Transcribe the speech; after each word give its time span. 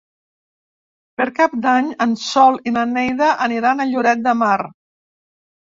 Per 1.21 1.27
Cap 1.41 1.53
d'Any 1.67 1.91
en 2.07 2.17
Sol 2.23 2.59
i 2.71 2.75
na 2.79 2.87
Neida 2.97 3.29
aniran 3.49 3.87
a 3.87 3.89
Lloret 3.95 4.27
de 4.29 4.37
Mar. 4.45 4.59